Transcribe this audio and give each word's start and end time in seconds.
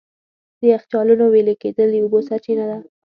د 0.59 0.61
یخچالونو 0.73 1.25
وېلې 1.29 1.55
کېدل 1.61 1.87
د 1.91 1.95
اوبو 2.03 2.19
سرچینه 2.27 2.65
ده. 2.69 2.77